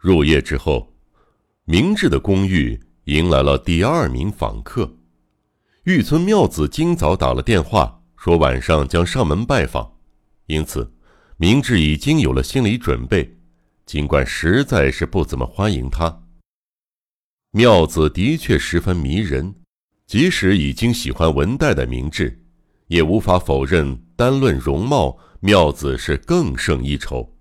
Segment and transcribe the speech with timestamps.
[0.00, 0.94] 入夜之后，
[1.66, 4.90] 明智的公寓迎来了第二名访客。
[5.84, 9.92] 玉村妙子今早打了电话，说晚上将上门拜访，
[10.46, 10.90] 因此
[11.36, 13.36] 明智已经有了心理准备。
[13.84, 16.22] 尽管实在是不怎么欢迎他，
[17.50, 19.54] 妙子的确十分迷人。
[20.06, 22.42] 即使已经喜欢文代的明智，
[22.86, 27.36] 也无法否认单论容貌，妙子是更胜一筹。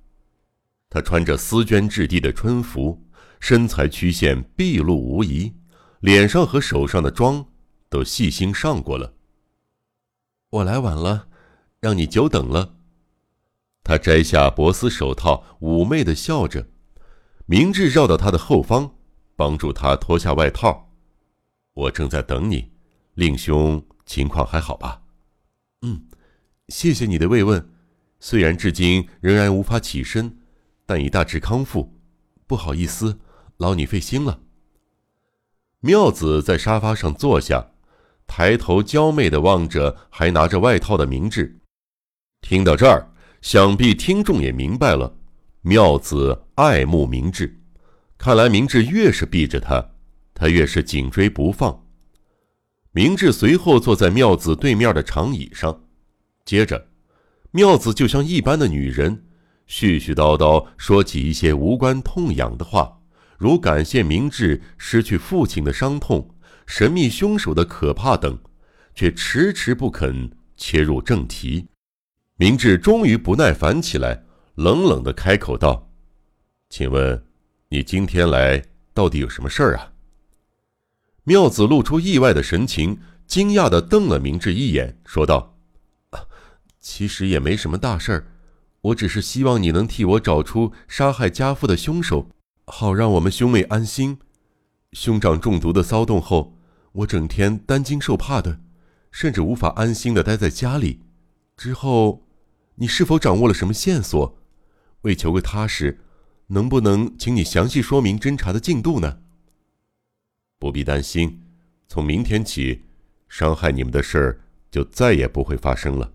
[0.90, 3.06] 她穿着丝绢质地的春服，
[3.40, 5.54] 身材曲线毕露无遗，
[6.00, 7.46] 脸上和手上的妆
[7.90, 9.14] 都细心上过了。
[10.50, 11.28] 我来晚了，
[11.80, 12.76] 让你久等了。
[13.84, 16.68] 他摘下薄丝手套，妩媚的笑着。
[17.46, 18.96] 明智绕到他的后方，
[19.36, 20.92] 帮助他脱下外套。
[21.74, 22.72] 我正在等你，
[23.14, 25.04] 令兄情况还好吧？
[25.84, 26.08] 嗯，
[26.70, 27.70] 谢谢你的慰问。
[28.20, 30.39] 虽然至今仍然无法起身。
[30.90, 31.94] 但已大致康复，
[32.48, 33.20] 不好意思，
[33.58, 34.40] 劳你费心了。
[35.82, 37.74] 妙子在沙发上坐下，
[38.26, 41.60] 抬头娇媚的望着还拿着外套的明智。
[42.42, 45.16] 听到这儿，想必听众也明白了，
[45.62, 47.62] 妙子爱慕明智。
[48.18, 49.92] 看来明智越是避着他，
[50.34, 51.86] 他越是紧追不放。
[52.94, 55.84] 明智随后坐在妙子对面的长椅上，
[56.46, 56.88] 接着，
[57.52, 59.28] 妙子就像一般的女人。
[59.70, 63.00] 絮絮叨叨说起一些无关痛痒的话，
[63.38, 68.38] 如感谢明智失去父亲的伤痛、神秘凶手的可怕等，
[68.96, 71.68] 却迟迟不肯切入正题。
[72.38, 74.24] 明智终于不耐烦起来，
[74.56, 75.92] 冷冷的开口道
[76.70, 77.24] ：“请问，
[77.70, 79.94] 你今天来到底有什么事儿啊？”
[81.26, 85.56] 妙子露出意外的神情，惊讶的瞪了明智一眼，说道
[86.82, 88.26] ：“其实也没什么大事儿。”
[88.82, 92.30] 我只是希望你能替我找出杀害家父的凶手，
[92.66, 94.20] 好让我们兄妹安心。
[94.94, 96.58] 兄长中毒的骚动后，
[96.94, 98.62] 我整天担惊受怕的，
[99.12, 101.02] 甚至无法安心的待在家里。
[101.58, 102.26] 之后，
[102.76, 104.38] 你是否掌握了什么线索？
[105.02, 106.00] 为求个踏实，
[106.48, 109.20] 能不能请你详细说明侦查的进度呢？
[110.58, 111.44] 不必担心，
[111.88, 112.86] 从明天起，
[113.28, 116.14] 伤害你们的事儿就再也不会发生了。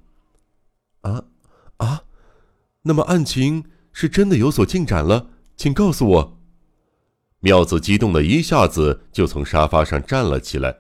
[1.03, 1.25] 啊，
[1.77, 2.03] 啊！
[2.87, 6.41] 那么案情是真的有所进展了，请告诉我。
[7.41, 10.79] 妙子激动的一下子就从沙发上站了起来，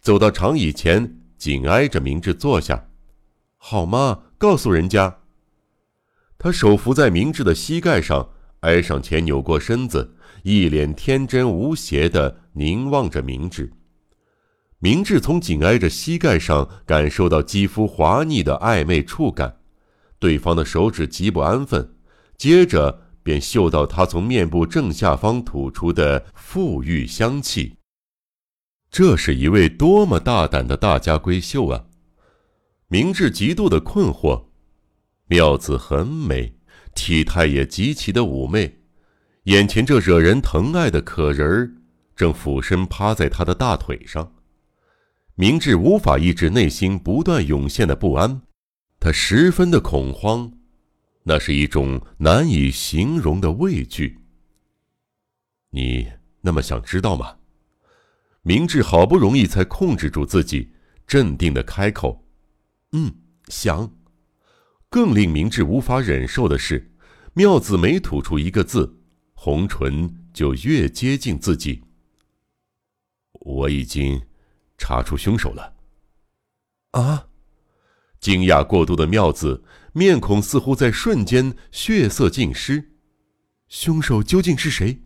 [0.00, 2.88] 走到长椅前，紧挨着明智坐下。
[3.58, 4.24] 好吗？
[4.38, 5.18] 告诉人家。
[6.38, 8.30] 他手扶在明智的膝盖上，
[8.60, 13.72] 挨上前扭过身子，一脸天真无邪的凝望着明智。
[14.78, 19.58] 明智从紧挨着膝盖上感受到肌肤滑腻的暧昧触感。
[20.22, 21.96] 对方的手指极不安分，
[22.38, 27.74] 接着便嗅到他从面部正下方吐出的馥郁香气。
[28.88, 31.86] 这是一位多么大胆的大家闺秀啊！
[32.86, 34.44] 明智极度的困惑。
[35.26, 36.54] 妙子很美，
[36.94, 38.78] 体态也极其的妩媚，
[39.44, 41.72] 眼前这惹人疼爱的可人儿
[42.14, 44.32] 正俯身趴在他的大腿上。
[45.34, 48.42] 明智无法抑制内心不断涌现的不安。
[49.04, 50.52] 他十分的恐慌，
[51.24, 54.20] 那是一种难以形容的畏惧。
[55.70, 56.08] 你
[56.40, 57.38] 那么想知道吗？
[58.42, 60.72] 明智好不容易才控制住自己，
[61.04, 62.24] 镇定的开口
[62.94, 63.12] ：“嗯，
[63.48, 63.92] 想。”
[64.88, 66.92] 更令明智无法忍受的是，
[67.34, 69.00] 妙子每吐出一个字，
[69.34, 71.82] 红唇就越接近自己。
[73.32, 74.22] 我已经
[74.78, 75.74] 查出凶手了。
[76.92, 77.26] 啊！
[78.22, 82.92] 惊讶过度的妙子，面孔似乎在瞬间血色尽失。
[83.68, 85.02] 凶手究竟是谁？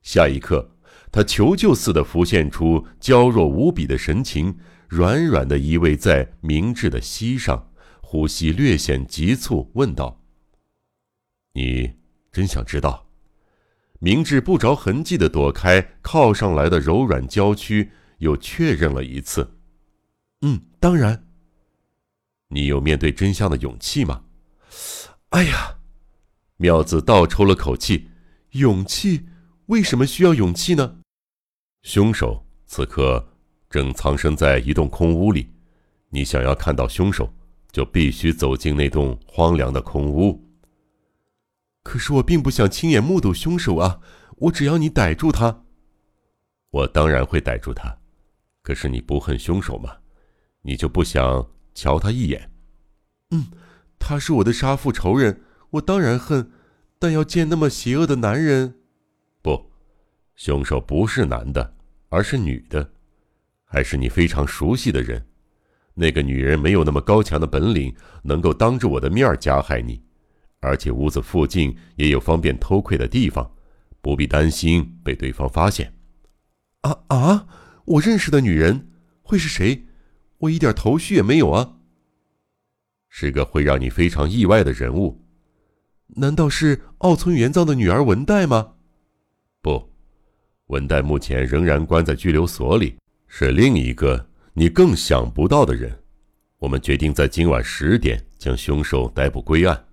[0.00, 0.78] 下一刻，
[1.12, 4.56] 他求救似的浮现出娇弱无比的神情，
[4.88, 10.22] 软软的依偎在明智的膝上，呼吸略显急促，问道
[11.52, 11.92] ：“你
[12.32, 13.06] 真想知道？”
[14.00, 19.58] 明智不着痕迹的躲开靠上来的柔软娇躯，又确认了一次
[20.40, 21.24] ：“嗯，当然。”
[22.52, 24.24] 你有面对真相的勇气吗？
[25.30, 25.78] 哎呀，
[26.56, 28.10] 妙子倒抽了口气。
[28.50, 29.24] 勇气？
[29.66, 30.98] 为什么需要勇气呢？
[31.82, 33.24] 凶手此刻
[33.70, 35.48] 正藏身在一栋空屋里。
[36.08, 37.32] 你想要看到凶手，
[37.70, 40.44] 就必须走进那栋荒凉的空屋。
[41.84, 44.00] 可是我并不想亲眼目睹凶手啊！
[44.36, 45.62] 我只要你逮住他。
[46.70, 47.96] 我当然会逮住他。
[48.62, 49.98] 可是你不恨凶手吗？
[50.62, 51.48] 你就不想？
[51.74, 52.50] 瞧他一眼，
[53.30, 53.46] 嗯，
[53.98, 55.40] 他是我的杀父仇人，
[55.70, 56.50] 我当然恨，
[56.98, 58.74] 但要见那么邪恶的男人，
[59.42, 59.70] 不
[60.36, 61.74] 凶手不是男的，
[62.08, 62.90] 而是女的，
[63.64, 65.26] 还是你非常熟悉的人。
[65.94, 70.02] 那个女人没有那么高强的本领，能够当着我的面加害你，
[70.60, 73.50] 而且屋子附近也有方便偷窥的地方，
[74.00, 75.92] 不必担心被对方发现。
[76.82, 77.46] 啊啊！
[77.84, 78.88] 我认识的女人
[79.22, 79.84] 会是谁？
[80.40, 81.76] 我一点头绪也没有啊。
[83.08, 85.24] 是个会让你非常意外的人物。
[86.16, 88.72] 难道是奥村元藏的女儿文代吗？
[89.62, 89.90] 不，
[90.66, 92.96] 文代目前仍然关在拘留所里，
[93.28, 95.96] 是另一个你更想不到的人。
[96.58, 99.84] 我们决定在今晚十点将凶手逮捕归案，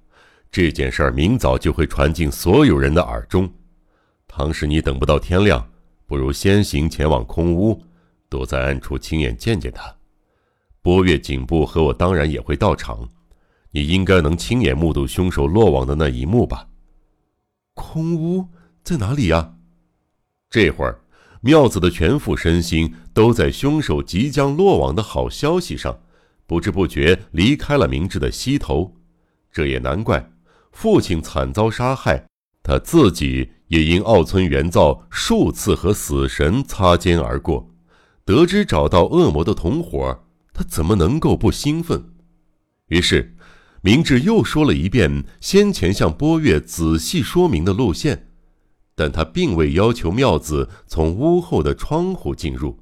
[0.51, 3.49] 这件事儿明早就会传进所有人的耳中。
[4.27, 5.67] 倘使你等不到天亮，
[6.05, 7.81] 不如先行前往空屋，
[8.29, 9.96] 躲在暗处亲眼见见他。
[10.87, 13.09] 波月警部和我当然也会到场，
[13.71, 16.65] 你应该能亲眼目睹凶手落网的那一幕吧？
[17.73, 18.47] 空屋
[18.85, 19.55] 在哪里呀？
[20.49, 21.01] 这会儿，
[21.41, 25.99] 妙子的全副身心都在凶手即将落网的好消息上，
[26.45, 28.95] 不知不觉离开了明智的西头。
[29.51, 30.31] 这也难怪，
[30.71, 32.25] 父亲惨遭杀害，
[32.63, 37.69] 他自己也因奥村元造数次和死神擦肩而过，
[38.23, 40.23] 得知找到恶魔的同伙。
[40.57, 42.03] 他怎么能够不兴奋？
[42.87, 43.37] 于是，
[43.83, 48.31] 明智又说了一遍先前向波月仔细说明的路线，
[48.95, 52.79] 但他并未要求妙子从屋后的窗户进入。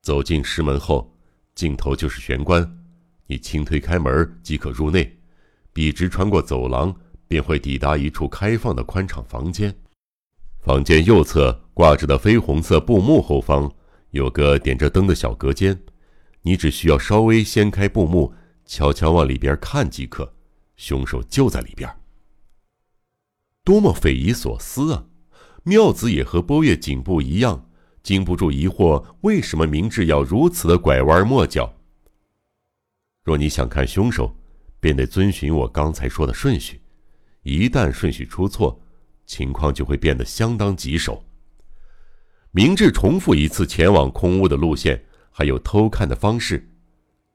[0.00, 1.14] 走进石门后，
[1.54, 2.78] 尽头就是玄关，
[3.26, 5.18] 你轻推开门即可入内，
[5.74, 6.96] 笔直穿过走廊，
[7.28, 9.74] 便会抵达一处开放的宽敞房间。
[10.60, 13.70] 房间右侧挂着的绯红色布幕后方，
[14.12, 15.78] 有个点着灯的小隔间。
[16.42, 18.34] 你只需要稍微掀开布幕，
[18.64, 20.32] 悄悄往里边看即可，
[20.76, 21.88] 凶手就在里边。
[23.64, 25.04] 多么匪夷所思啊！
[25.62, 27.68] 妙子也和波月颈部一样，
[28.02, 31.72] 禁不住疑惑：为什么明智要如此的拐弯抹角？
[33.22, 34.36] 若你想看凶手，
[34.80, 36.80] 便得遵循我刚才说的顺序。
[37.42, 38.80] 一旦顺序出错，
[39.26, 41.24] 情况就会变得相当棘手。
[42.50, 45.04] 明智重复一次前往空屋的路线。
[45.32, 46.68] 还有偷看的方式，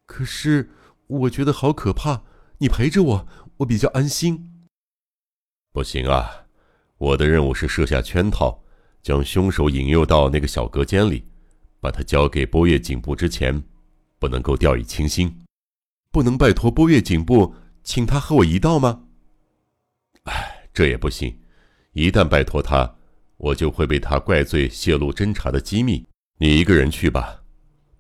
[0.05, 0.69] 可是
[1.07, 2.23] 我觉得好可怕。
[2.59, 3.27] 你陪着我，
[3.57, 4.67] 我比较安心。
[5.71, 6.45] 不行啊，
[6.97, 8.63] 我的任务是设下圈套，
[9.03, 11.23] 将凶手引诱到那个小隔间里，
[11.79, 13.61] 把他交给波月警部之前，
[14.17, 15.43] 不能够掉以轻心。
[16.11, 17.53] 不能拜托波月警部，
[17.83, 19.03] 请他和我一道吗？
[20.23, 21.39] 哎，这也不行。
[21.91, 22.95] 一旦拜托他，
[23.38, 26.05] 我就会被他怪罪泄露侦查的机密。
[26.39, 27.43] 你一个人去吧。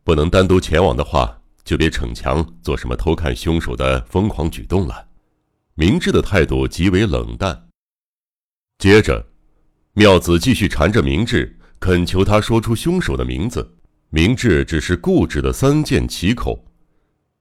[0.07, 5.05] 不能单独前往的话，就别逞强做什么偷看凶手的疯狂举动了。
[5.75, 7.67] 明智的态度极为冷淡。
[8.77, 9.27] 接着，
[9.95, 13.75] 妙子继续缠着明智，恳求他说出凶手的名字。
[14.09, 16.65] 明智只是固执的三缄其口。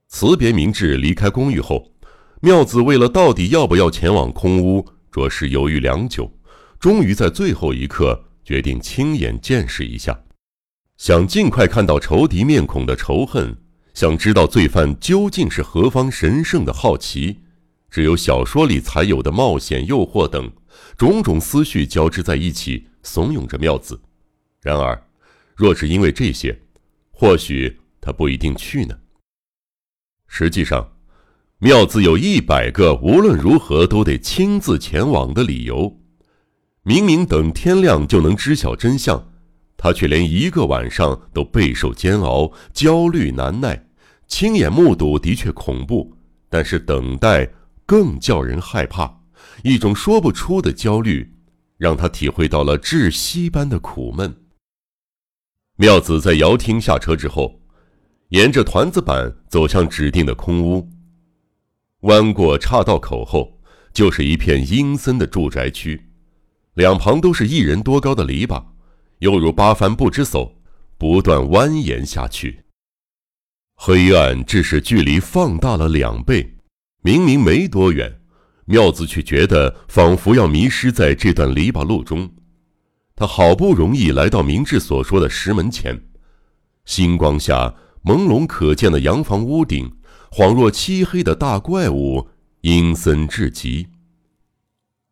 [0.09, 1.93] 辞别明智离开公寓后，
[2.41, 6.29] 妙子为了到底要不要前往空屋，着实犹豫良久，
[6.81, 10.19] 终于在最后一刻决定亲眼见识一下。
[10.97, 13.57] 想尽快看到仇敌面孔的仇恨，
[13.93, 17.41] 想知道罪犯究竟是何方神圣的好奇，
[17.91, 20.51] 只有小说里才有的冒险、诱惑等
[20.97, 24.01] 种种思绪交织在一起，怂恿着妙子。
[24.63, 25.07] 然而，
[25.55, 26.59] 若是因为这些，
[27.11, 28.99] 或许他不一定去呢。
[30.27, 30.93] 实际上，
[31.59, 36.01] 妙子有一百个无论如何都得亲自前往的理由。
[36.83, 39.36] 明明等天亮就能知晓真相。
[39.77, 43.87] 他却连一个晚上都备受煎熬、焦虑难耐，
[44.27, 46.17] 亲眼目睹的确恐怖，
[46.49, 47.49] 但是等待
[47.85, 49.21] 更叫人害怕。
[49.63, 51.35] 一种说不出的焦虑，
[51.77, 54.35] 让他体会到了窒息般的苦闷。
[55.77, 57.61] 妙子在瑶厅下车之后，
[58.31, 60.89] 沿着团子板走向指定的空屋。
[62.01, 63.61] 弯过岔道口后，
[63.93, 66.09] 就是一片阴森的住宅区，
[66.75, 68.65] 两旁都是一人多高的篱笆。
[69.19, 70.55] 犹如八帆不知所，
[70.99, 72.65] 不断蜿蜒下去。
[73.77, 76.57] 黑暗致使距离放大了两倍，
[77.03, 78.21] 明明没多远，
[78.67, 82.31] 妙子却觉得仿佛要迷失在这段篱笆路中。
[83.15, 86.09] 他好不容易来到明智所说的石门前，
[86.85, 89.91] 星光下朦胧可见的洋房屋顶，
[90.31, 92.29] 恍若漆黑的大怪物，
[92.61, 93.89] 阴森至极。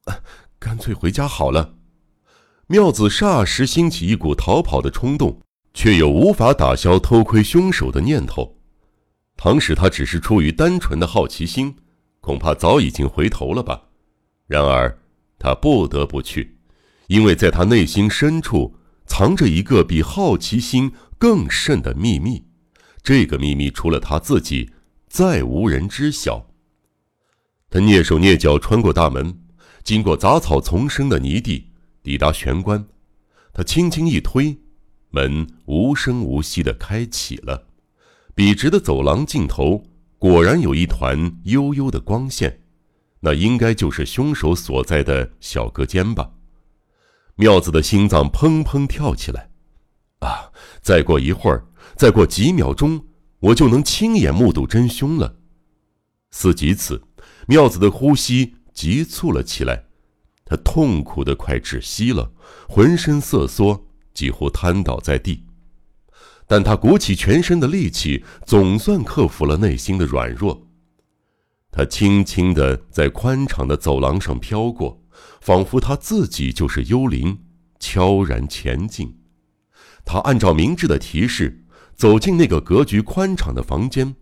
[0.58, 1.74] 干脆回家好了。
[2.68, 5.42] 妙子霎时兴起一股逃跑的冲动，
[5.74, 8.56] 却又无法打消偷窥凶手的念头。
[9.36, 11.76] 倘使他只是出于单纯的好奇心，
[12.20, 13.82] 恐怕早已经回头了吧。
[14.46, 14.98] 然而，
[15.38, 16.56] 他不得不去，
[17.08, 22.44] 因为在他内心深处藏着一个比好奇心更甚的秘密，
[23.02, 24.70] 这个秘密除了他自己，
[25.08, 26.46] 再无人知晓。
[27.68, 29.38] 他蹑手蹑脚穿过大门，
[29.82, 31.72] 经过杂草丛生的泥地，
[32.04, 32.86] 抵达玄关。
[33.52, 34.56] 他轻轻一推，
[35.10, 37.66] 门无声无息地开启了。
[38.34, 39.82] 笔直的走廊尽头，
[40.18, 42.60] 果然有一团幽幽的光线，
[43.20, 46.30] 那应该就是凶手所在的小隔间吧。
[47.36, 49.50] 妙子的心脏砰砰跳起来，
[50.20, 50.52] 啊！
[50.82, 53.06] 再过一会儿，再过几秒钟，
[53.40, 55.36] 我就能亲眼目睹真凶了。
[56.30, 57.02] 思及此，
[57.46, 59.83] 妙子的呼吸急促了起来，
[60.54, 62.30] 他痛苦的快窒息了，
[62.68, 65.42] 浑身瑟缩，几乎瘫倒在地。
[66.46, 70.68] 但他鼓起全身的力气，总算克服了内心的软弱。
[71.72, 75.00] 他轻轻地在宽敞的走廊上飘过。
[75.40, 77.38] 仿佛他自己就是幽灵，
[77.78, 79.16] 悄然前进。
[80.04, 84.14] 他按照明智的提示，走进那个格局宽敞的房间，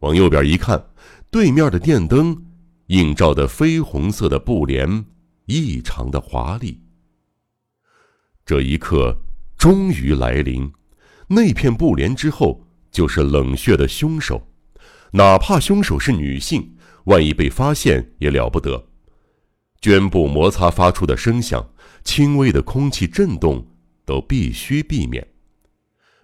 [0.00, 0.86] 往右边一看，
[1.30, 2.44] 对面的电灯
[2.86, 5.04] 映照的绯红色的布帘
[5.52, 6.80] 异常的华丽。
[8.44, 9.16] 这一刻
[9.56, 10.72] 终于来临，
[11.28, 14.48] 那片布帘之后就是冷血的凶手，
[15.12, 18.88] 哪怕凶手是女性，万一被发现也了不得。
[19.80, 21.70] 绢布摩擦发出的声响，
[22.04, 23.66] 轻微的空气震动，
[24.04, 25.26] 都必须避免。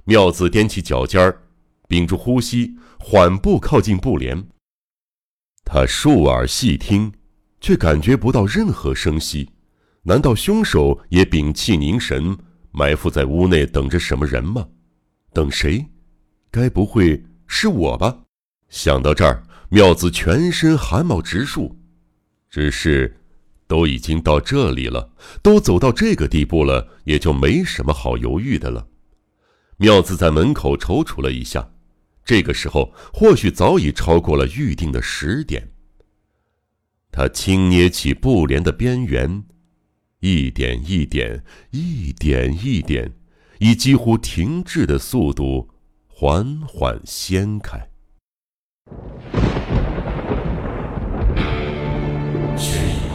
[0.04, 1.42] 妙子踮起脚尖儿，
[1.88, 4.48] 屏住呼吸，缓步靠近布帘。
[5.64, 7.12] 他竖耳细听，
[7.60, 9.50] 却感觉不到任何声息。
[10.02, 12.36] 难道凶手也屏气凝神，
[12.70, 14.66] 埋伏在屋内等着什么人吗？
[15.32, 15.84] 等谁？
[16.50, 18.20] 该不会是我吧？
[18.68, 21.78] 想到这儿，妙子全身汗毛直竖。
[22.48, 23.14] 只是。
[23.66, 25.10] 都已经到这里了，
[25.42, 28.88] 都走到这个地步了，也就没什么好犹豫的了。
[29.76, 31.70] 妙子在门口踌躇了一下，
[32.24, 35.70] 这个时候或许早已超过了预定的十点。
[37.10, 39.44] 他轻捏起布帘的边缘，
[40.20, 43.12] 一点一点，一点一点，
[43.58, 45.70] 以几乎停滞的速度
[46.06, 47.88] 缓缓掀开。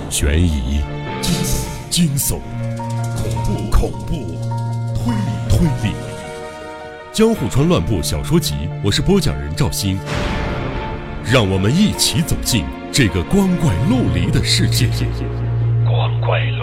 [0.10, 0.82] 悬疑、
[1.90, 2.40] 惊悚、
[3.16, 4.16] 恐怖、恐怖、
[4.94, 5.96] 推理、推理，
[7.12, 9.98] 《江户川乱步小说集》，我是播讲人赵鑫，
[11.26, 14.88] 让我们一起走进这个光怪陆离的世界。
[15.86, 16.63] 光怪陆。